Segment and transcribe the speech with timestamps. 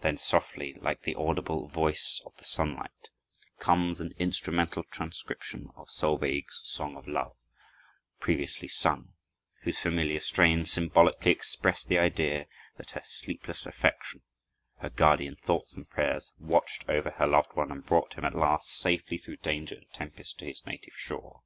[0.00, 3.08] Then softly, like the audible voice of the sunlight,
[3.58, 7.34] comes an instrumental transcription of Solveig's song of love,
[8.20, 9.14] previously sung,
[9.62, 12.46] whose familiar strains symbolically express the idea
[12.76, 14.20] that her sleepless affection,
[14.80, 18.34] her guardian thoughts and prayers have watched over her loved one and brought him at
[18.34, 21.40] last safely through danger and tempest to his native shore.